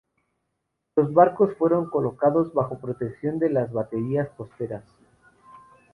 Los 0.95 1.13
barcos 1.13 1.55
fueron 1.59 1.91
colocados 1.91 2.51
bajo 2.55 2.79
protección 2.79 3.37
de 3.37 3.51
las 3.51 3.71
baterías 3.71 4.29
costeras. 4.35 4.83